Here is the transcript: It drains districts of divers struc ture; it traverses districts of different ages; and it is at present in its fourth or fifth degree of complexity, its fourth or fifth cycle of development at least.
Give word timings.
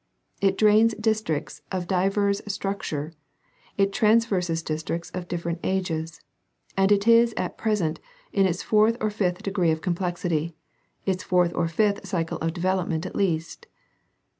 It 0.41 0.57
drains 0.57 0.95
districts 0.95 1.61
of 1.71 1.85
divers 1.87 2.41
struc 2.49 2.81
ture; 2.89 3.13
it 3.77 3.93
traverses 3.93 4.63
districts 4.63 5.11
of 5.11 5.27
different 5.27 5.59
ages; 5.63 6.21
and 6.75 6.91
it 6.91 7.07
is 7.07 7.35
at 7.37 7.55
present 7.55 7.99
in 8.33 8.47
its 8.47 8.63
fourth 8.63 8.97
or 8.99 9.11
fifth 9.11 9.43
degree 9.43 9.69
of 9.69 9.81
complexity, 9.81 10.55
its 11.05 11.21
fourth 11.21 11.53
or 11.53 11.67
fifth 11.67 12.07
cycle 12.07 12.39
of 12.39 12.51
development 12.53 13.05
at 13.05 13.15
least. 13.15 13.67